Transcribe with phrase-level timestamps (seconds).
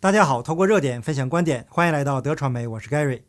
[0.00, 3.22] 大家好，透过热点分享观点，欢迎来到德传媒，我是 Gary。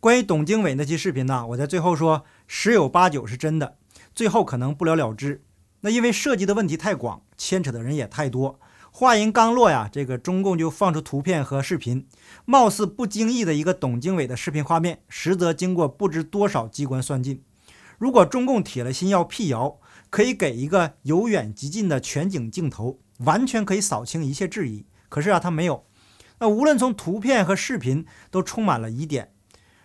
[0.00, 3.76] 关于董经纬那期视频呢，我在最后说十有八九是真的，
[4.14, 5.42] 最后可能不了了之。
[5.82, 8.58] 那因为涉及的问题太广，牵扯的人也太多。
[8.90, 12.08] 话音刚落呀，这个中共就放出图片和视频，
[12.46, 17.42] 貌似不经意的一个董经纬的视频画面，实则经过不知多少机关算尽。
[17.98, 19.76] 如果中共铁了心要辟谣，
[20.08, 24.86] 可以给一个由远及近的全景镜头，完全可以扫清一切质疑。
[25.10, 25.84] 可是啊，他没有。
[26.38, 29.32] 那无论从图片和视频都充满了疑点。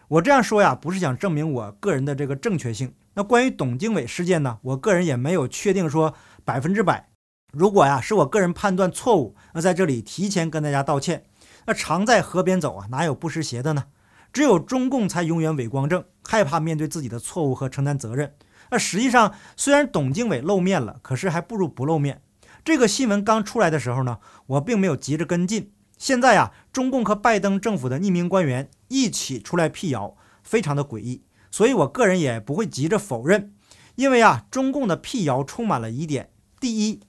[0.08, 2.94] 我这样说呀，不是想证明我个人的这个正确性。
[3.14, 7.10] 那关于董经纬事件呢，我个人也没有确定说百分之百。
[7.54, 11.26] 如果呀是我个人判断错误，那在这里提前跟大家道歉。
[11.66, 13.86] 那常在河边走啊，哪有不湿鞋的呢？
[14.34, 18.34] 只有中共才永远伪光正，害怕面对自己的错误和承担责任。
[18.70, 22.22] 那实际上，虽然董经纬露面了，可是还不如不露面。
[22.64, 25.72] 这个新闻刚出来的时候呢，我并没有急着跟进。
[26.02, 31.22] 现在呀，中共和拜登政府的匿名官员一起出来辟谣，非常的诡异，
[31.52, 33.54] 所以我个人也不会急着否认，
[33.94, 36.32] 因为啊，中共的辟谣充满了疑点。
[36.60, 37.02] 第一，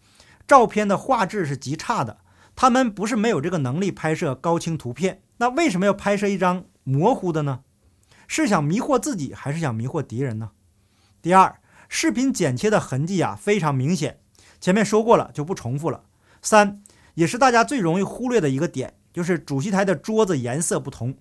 [0.46, 2.18] 照片的画质是极差的，
[2.54, 7.60] 他们不是没有这个能力拍摄高清图片，那为什么要拍摄一张模糊的呢？
[8.28, 10.50] 是想迷惑自己，还是想迷惑敌人呢？
[11.22, 14.20] 第二，视频剪切的痕迹啊非常明显，
[14.60, 16.04] 前面说过了，就不重复了。
[16.42, 16.82] 三。
[17.14, 21.14] 也是大家最容易忽略的一个点，就是主席台的桌子颜色不同，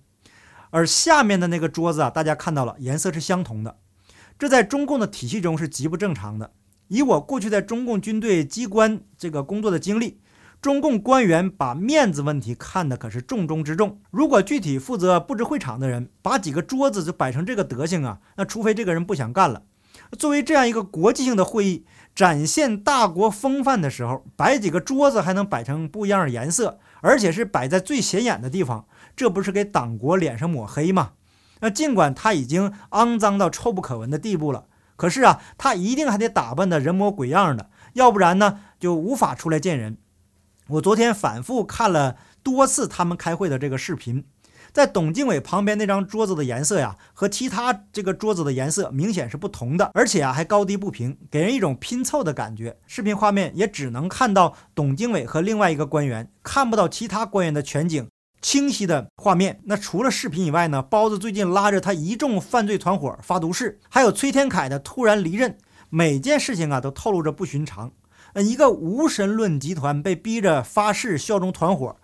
[0.70, 3.76] 而下面的那个桌子啊，大家看到了颜色是相同的，
[4.38, 6.52] 这在中共的体系中是极不正常的。
[6.88, 10.20] 以我过去在中共军队机关这个工作的经历，
[10.60, 14.00] 中共官员把面子问题看的可是重中之重。
[14.10, 19.62] 如果具体负责布置会场的人把几个桌子就摆成这个德行啊，那除非这个人不想干了。
[20.18, 31.12] 作为这样一个国际性的会议，展现大国风范的时候，摆几个桌子还能摆成不一样的颜色，而且是摆在最显眼的地方，这不是给党国脸上抹黑吗？
[31.60, 39.96] 那尽管他已经肮脏到臭不可闻的地步了，可是啊，他一定还得打扮的人模鬼样的，要不然呢，就无法出来见人。
[40.68, 44.24] 我昨天反复看了多次他们开会的这个视频。
[44.72, 52.78] 在董经纬旁边那张桌子的颜色呀，和其他这个桌子的颜色明显是不同的，而且啊还高低不平，给人一种拼凑的感觉。
[52.86, 58.08] 视频画面也只能看到董经纬和另外一个官员，看不到其他官员的全景
[58.40, 59.60] 清晰的画面。
[59.64, 65.58] 那除了视频以外呢，包子最近拉着他一众犯罪团伙发毒誓，还有崔天凯的突然离任，
[65.90, 67.92] 每件事情啊都透露着不寻常。
[68.32, 71.96] 嗯，一个无神论集团被逼着发誓效忠团伙。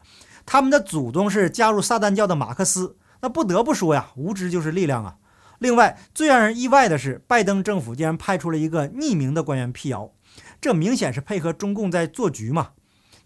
[0.50, 5.16] 他们的祖宗是加入撒旦教的马克思，那不得不说呀，无知就是力量啊。
[5.58, 10.10] 另外，最让人意外的是，拜登政府竟然派出了一个匿名的官员辟谣，
[10.58, 12.70] 这明显是配合中共在做局嘛。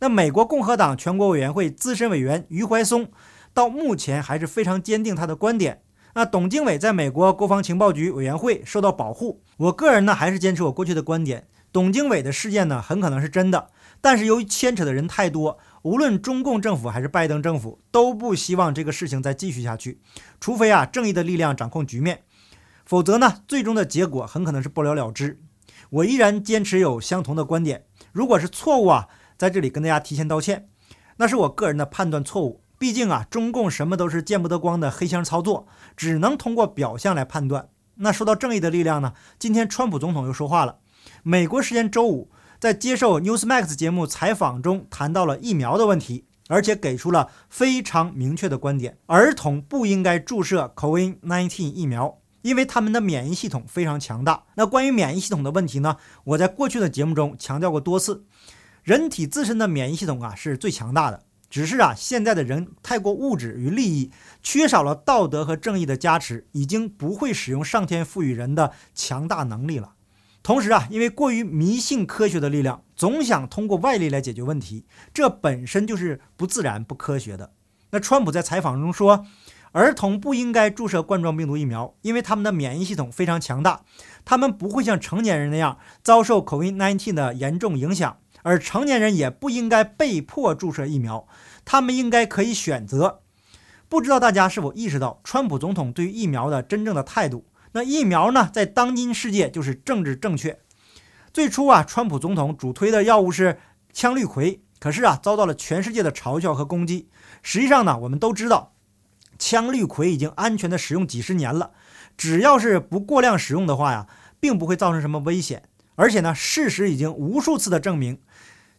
[0.00, 3.08] 那美国共和党全国委员会资深委员余怀松
[3.54, 5.82] 到目前还是非常坚定他的观点。
[6.14, 13.68] 那董经纬在美国国防情报局委员会受到保护，我个人呢还是坚持我过去的观点，董经纬的事件呢很可能是真的，
[14.02, 15.58] 但是由于牵扯的人太多。
[15.82, 20.00] 无论中共政府还是拜登政府都不希望这个事情再继续下去，
[20.38, 22.22] 除非啊正义的力量掌控局面，
[22.84, 25.40] 否则呢最终的结果很可能是不了了之。
[25.90, 30.68] 我依然坚持有相同的观点，如果是错误啊，在这里跟大家提前道歉，
[31.16, 32.62] 那是我个人的判断错误。
[32.78, 37.68] 毕竟啊中共什么都是见不得光的黑箱操作，只能通过表象来判断。
[37.96, 40.78] 那说到正义的力量呢，今天川普总统又说话了，
[41.24, 42.30] 美国时间周五。
[42.62, 54.44] 在接受 Newsmax 节目采访中，谈到了疫苗的问题，而且给出了非常明确的观点：儿童不应该注射 COVID-19 疫苗，因为他们的免疫系统非常强大。
[54.54, 55.96] 那关于免疫系统的问题呢？
[56.22, 58.24] 我在过去的节目中强调过多次，
[58.84, 69.94] 人体自身的免疫系统啊是最强大的，只是啊现在的人太过物质与利益，缺少了道德和正义的加持，已经不会使用上天赋予人的强大能力了。
[70.42, 77.52] 同时啊，因为过于迷信科学的力量，总想通过外力来解决问题，这本身就是不自然、不科学的。
[77.90, 79.24] 那川普在采访中说，
[79.70, 83.82] 儿童不应该注射冠状病毒疫苗，因为他们的免疫系统非常强大，
[84.24, 88.18] 他们不会像成年人那样遭受 COVID-19 的严重影响。
[88.44, 91.28] 而成年人也不应该被迫注射疫苗，
[91.64, 93.20] 他们应该可以选择。
[93.88, 97.44] 不知道大家是否意识到，川普总统对于疫苗的真正的态度？
[97.72, 100.58] 那疫苗呢，在当今世界就是政治正确。
[101.32, 103.58] 最初啊，川普总统主推的药物是
[103.94, 107.08] 羟氯喹，可是啊，遭到了全世界的嘲笑和攻击。
[107.42, 108.74] 实际上呢，我们都知道，
[109.38, 111.70] 羟氯喹已经安全的使用几十年了，
[112.16, 114.06] 只要是不过量使用的话呀，
[114.38, 115.62] 并不会造成什么危险。
[115.94, 118.20] 而且呢，事实已经无数次的证明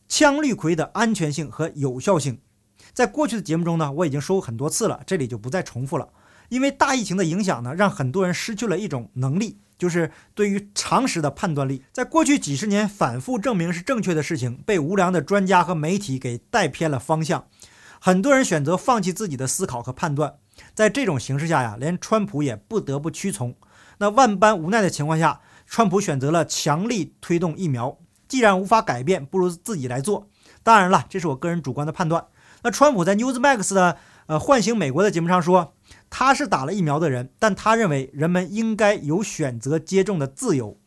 [0.07, 2.39] 羟氯喹的安全性和有效性。
[2.93, 6.09] 在过去的节目中呢，我已经说过很多次了，这里就不再重复了。
[6.53, 11.83] 因为大疫情的影响呢，让很多人失去了一种能力，就是对于常识的判断力。
[11.91, 17.47] 在过去几十年反复证明是正确的事情，被无良的专家和媒体给带偏了方向，
[17.99, 20.35] 很多人选择放弃自己的思考和判断。
[20.75, 23.55] 在这种形势下呀，连川普也不得不屈从。
[23.97, 27.97] 那万般无奈的情况下，川普选择了强力推动疫苗。
[28.27, 30.29] 既然无法改变，不如自己来做。
[30.61, 32.27] 当然了，这是我个人主观的判断。
[32.61, 33.97] 那川普在 Newsmax 的
[34.27, 35.73] 呃唤醒美国的节目上说，
[36.15, 40.77] 他是打了疫苗的人，但他认为人们应该有选择接种的自由，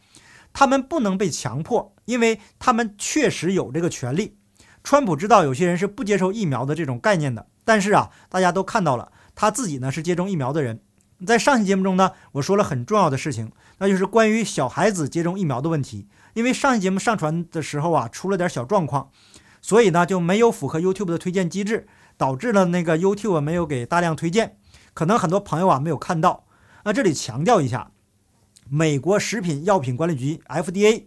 [0.52, 4.38] 他们不能被强迫，因为他们确实有这个权利。
[4.84, 10.80] 川普知道有些人是不接受疫苗的这种概念的，但是啊，大家都看到了，他自己呢是接种疫苗的人。
[11.26, 16.06] 在上期节目中呢，我说了很重要的事情，那就是关于小孩子接种疫苗的问题。
[16.34, 19.10] 因为上期节目上传的时候啊，出了点小状况，
[19.60, 24.58] 所以呢就没有符合 YouTube 的推荐机制，导致了那个 YouTube 没有给大量推荐。
[24.96, 26.46] 可能很多朋友啊没有看到。
[26.84, 27.90] 那这里强调一下，
[28.70, 31.04] 美国食品药品管理局 FDA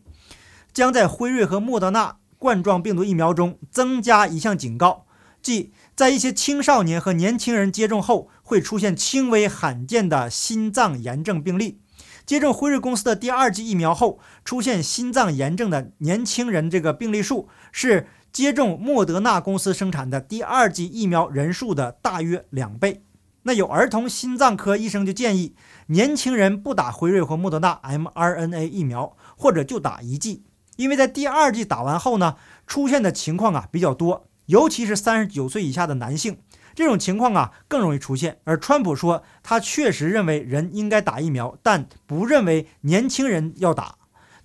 [0.72, 5.08] 将在辉瑞和莫德纳冠状病毒疫苗中增加一项警告，
[5.42, 11.82] 即在一些青少年和年轻人接种后会出现轻微罕见的心脏炎症病例。
[12.28, 23.02] 接种辉瑞公司的第二剂疫苗后出现心脏炎症的年轻人，这个病例数是接种莫德纳公司生产的第二剂疫苗人数的大约两倍。
[23.44, 25.56] 那有儿童心脏科医生就建议，
[25.88, 30.44] 年轻人不打辉瑞或莫德纳 mRNA 疫苗，或者就打一剂，
[30.76, 32.36] 因为在第二剂打完后呢，
[32.68, 36.40] 出现的情况啊比较多，尤其是三十九岁以下的男性。
[36.76, 43.96] 这种情况啊更容易出现，而川普说他确实认为人应该打疫苗，但不认为年轻人要打。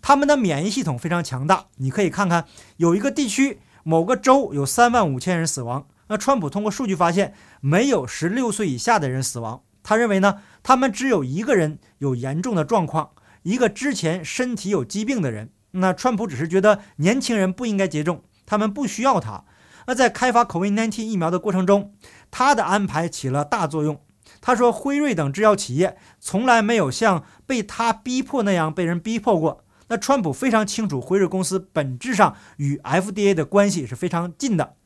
[0.01, 2.47] 他们的免疫系统非常强大，你可以看看
[2.79, 9.63] 有一个地区某个州有三万五千人死亡，那川普通过数据发现没有十六岁以下的人死亡。
[9.83, 13.11] 他认为呢，他们只有一个人有严重的状况，
[13.43, 15.51] 一个之前身体有疾病的人。
[15.73, 19.45] 那川普只是觉得年轻人不应该接种，他们不需要他。
[19.89, 21.93] 那在开发 COVID-19 疫苗的过程中，
[22.31, 24.01] 他的安排起了大作用。
[24.41, 29.65] 他说，辉瑞等制药企业从来没有像被他逼迫那样被人逼迫过。
[29.89, 34.77] 那川普非常清楚，辉瑞公司本质上与 FDA 的关系是非常近的。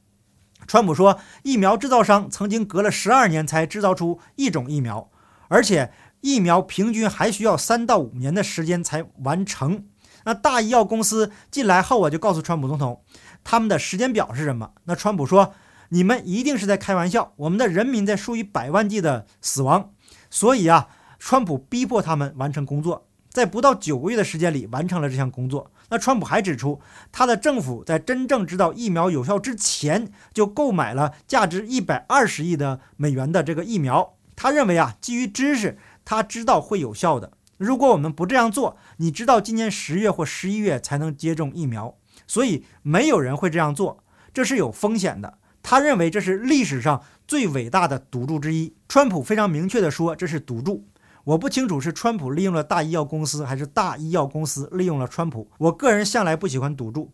[0.66, 5.10] 川普说，疫苗制造商曾经隔了十二年才制造出一种疫苗，
[5.49, 9.87] 而且疫苗平均还需要三到五年的时间才完成。
[10.25, 13.02] 那大医药公司进来后，我就告诉川普总统。
[13.44, 14.72] 他们的时间表是什么？
[14.84, 15.55] 那川普说
[15.88, 19.93] ：“你们一定是在开玩笑，我们的人民在数以百万计的死亡，
[20.28, 20.88] 所以啊，
[21.19, 26.81] 川普逼迫他们完成工作，在不到九个月的时间里完成了这项工作。”那川普还指出，
[27.11, 34.14] 他的政府在真正知道疫苗有效之前，就购买了价值一百二十亿的美元的这个疫苗。
[34.37, 37.32] 他认为啊，基于知识，他知道会有效的。
[37.56, 41.96] 如果我们不这样做，你知道今年十月或十一月才能接种疫苗。
[42.26, 44.05] 所以没有人会这样做，
[44.35, 45.38] 这是有风险的。
[45.62, 48.75] 他认为这是历史上最伟大的赌注之一。
[48.88, 50.87] 川普非常明确地说这是赌注。
[51.28, 55.50] 我不清楚是川普利用了大医药公司，还是大医药公司利用了川普。
[55.58, 57.12] 我个人向来不喜欢赌注，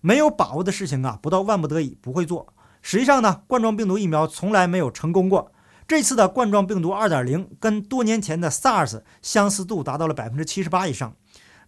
[0.00, 2.52] 没有把握的事情啊，不到万不得已不会做。
[2.82, 5.52] 实际上呢，冠状病毒疫苗从来没有成功过。
[5.86, 11.14] 这次的冠状病毒2.0跟多年前的 SARS 相似度达到了百分之七十八以上。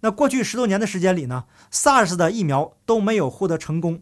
[0.00, 4.00] 那过去十多年的时间里呢，SARS 的疫苗都没有获得成功，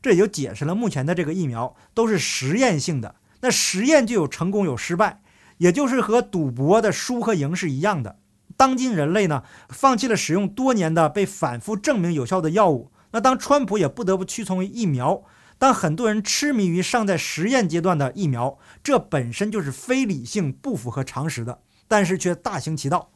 [0.00, 3.16] 这也就解释了目前的这个疫苗都是实验性的。
[3.42, 5.20] 那实验就有成功有失败，
[5.60, 8.18] 也就是和赌博的输和赢是一样的。
[8.56, 15.22] 当今人类呢，放弃了使用多年的被反复证明有效的药物，那当川普也不得不屈从于疫苗，
[15.58, 23.10] 当很多人痴迷于尚在实验阶段的疫苗，这本身就是非理性、不符合常识的，但是却大行其道。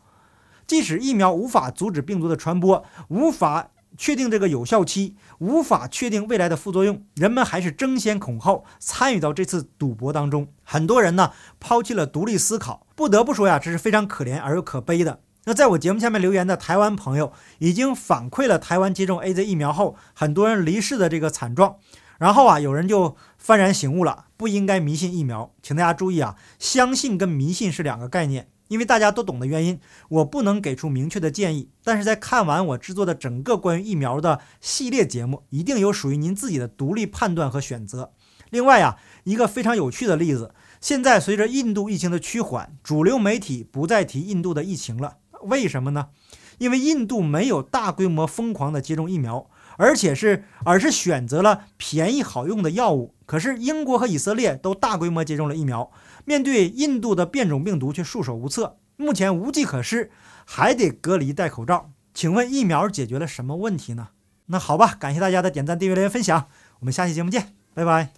[0.67, 10.49] 即使疫苗无法阻止病毒的传播，无法确定这个有效期，无法确定未来的副作用，人们还是争先恐后参与到这次赌博当中。
[10.63, 15.21] 很多人呢抛弃了独立思考，不得不说呀，这是非常可怜而又可悲的。
[15.45, 21.77] 那在我节目下面留言的台湾朋友已经反馈了台湾接种 A Z 疫苗后很多人离世的这个惨状，
[22.19, 25.53] 然后啊，有人就幡然醒悟了，不应该迷信疫苗。
[25.63, 28.49] 请大家注意啊，相信跟迷信是两个概念。
[28.69, 29.79] 因为大家都懂的原因，
[30.09, 31.71] 我不能给出明确的建议。
[31.83, 38.13] 但是在看完我制作的整个关于疫苗的系列节目，一定有属于您自己的独立判断和选择。
[38.51, 45.17] 另外呀，一个非常有趣的例子，现在随着印度疫情的趋缓，主流媒体不再提印度的疫情了。
[45.43, 46.09] 为什么呢？
[46.59, 53.15] 因为印度没有大规模疯狂的接种疫苗，而且是而是选择了便宜好用的药物。
[53.27, 55.91] 可是英国和以色列都大规模接种了疫苗，
[56.25, 60.11] 面对印度的变种病毒却束手无策，目前无计可施，
[60.45, 61.91] 还得隔离戴口罩。
[62.13, 64.09] 请问疫苗解决了什么问题呢？
[64.47, 66.49] 那好吧，感谢大家的点赞、订阅、留言、分享，
[66.81, 68.11] 我们下期节目见，拜拜。